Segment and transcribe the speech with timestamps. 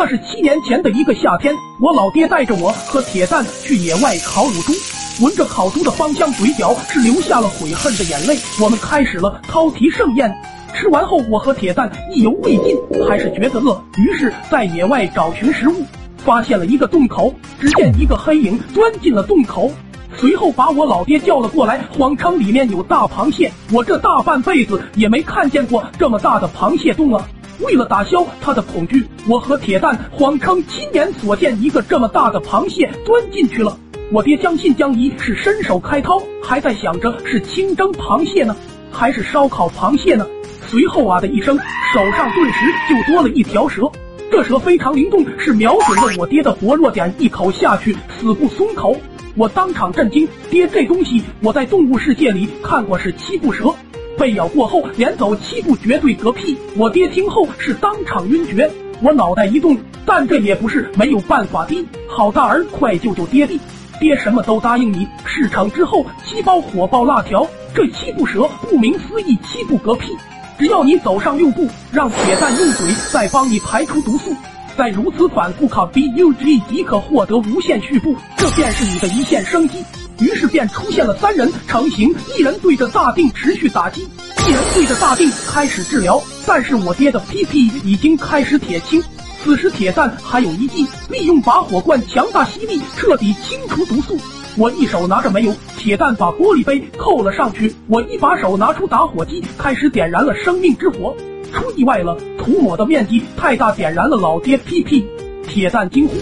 [0.00, 4.72] 那是七年前的一个夏天，我老爹带着我和铁蛋去野外烤乳猪，
[5.22, 8.34] 闻着烤猪的芳香，嘴角是流下了悔恨的眼泪。
[8.62, 10.34] 我们开始了饕餮盛宴，
[10.72, 12.74] 吃完后，我和铁蛋意犹未尽，
[13.06, 15.84] 还是觉得饿，于是，在野外找寻食物，
[16.16, 19.70] 发现了一个洞口，只见一个黑影钻进了洞口，
[20.16, 23.52] 随后把我老爹叫了过来，谎称里面有大螃蟹。
[23.70, 27.28] 我这大半辈子也没看见过这么大的螃蟹洞啊！
[27.62, 33.78] 为了打消他的恐惧，我和铁蛋谎称亲眼所见一个这么大的螃蟹钻进去了。
[34.12, 38.56] 我爹将信将疑，是伸手开掏，还在想着是清蒸螃蟹呢，
[38.90, 40.26] 还是烧烤螃蟹呢。
[40.66, 41.56] 随后啊的一声，
[41.92, 43.82] 手上顿时就多了一条蛇。
[44.30, 48.96] 这蛇非常灵动，是瞄准了我爹的薄弱点，一口下去死不松口。
[49.36, 53.74] 我当场震惊，爹，这东西我在动物世界里看过，是七步蛇。
[54.20, 58.70] 被咬过后连走七步绝对嗝屁，我爹听后是当场晕厥。
[59.00, 59.74] 我脑袋一动，
[60.04, 61.82] 但这也不是没有办法的。
[62.06, 63.58] 好大儿，快救救爹地！
[63.98, 65.08] 爹什么都答应你。
[65.24, 67.46] 事成之后，七包火爆辣条。
[67.74, 70.14] 这七步蛇顾名思义，七步嗝屁。
[70.58, 74.36] 只要你走上六步，让铁蛋用嘴再帮你排出毒素，
[74.76, 79.78] 再如此反复卡 B U G 即可获得无限续步，这便是你的一线生机。
[80.20, 84.02] 于是便出现了三人成型，一人对着大腚持续打击，
[84.46, 86.22] 一人对着大腚开始治疗。
[86.46, 89.02] 但是我爹的屁屁已经开始铁青，
[89.42, 94.18] 此时铁蛋还有一计，利用拔火罐强大吸力，彻底清除毒素。
[94.56, 101.16] 我一手拿着煤油，铁蛋把玻璃杯扣了上去，我一把手拿出打火机，开始点燃了生命之火。
[101.52, 105.06] 出意外了，涂抹的面积太大，点燃了老爹屁屁。
[105.48, 106.14] 铁蛋惊呼：“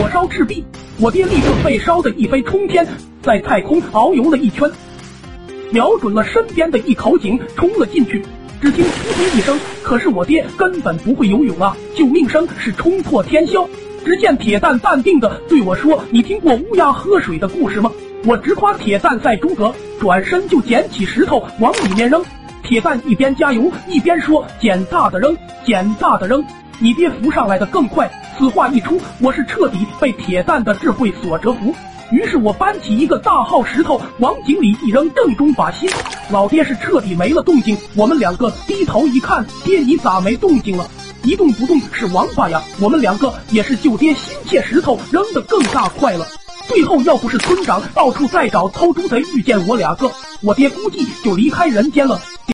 [0.00, 0.64] 火烧赤壁！”
[1.02, 2.86] 我爹立刻被烧得一飞冲天。
[3.22, 4.70] 在太空遨游了一圈，
[5.70, 8.22] 瞄准了身边的一口井，冲了进去。
[8.60, 11.74] 只听扑通一声，可是我爹根本不会游泳啊！
[11.94, 13.66] 救命声是冲破天霄。
[14.04, 17.90] 只见铁蛋淡定的对我说：“你听过乌鸦喝水的故事吗？”
[18.26, 22.22] 我直夸铁蛋在诸葛，转身就捡起石头往里面扔。
[22.62, 26.44] 铁蛋一边加油一边说：“捡大的扔，捡大的扔，
[26.78, 31.74] 你爹浮上来的更快。”此话一出，我是彻底被铁蛋的智慧所折服。
[32.10, 35.86] 于是我搬起一个大号石头往井里一扔，正中靶心。
[36.30, 37.76] 老爹是彻底没了动静。
[37.94, 40.88] 我们两个低头一看，爹你咋没动静了？
[41.22, 42.62] 一动不动是王八呀！
[42.80, 46.26] 我们两个也是救爹心切，石头扔得更大块了。
[46.66, 52.18] 最后要不是村长到处在找偷猪贼，遇见我俩个，我爹估计就离开人间了。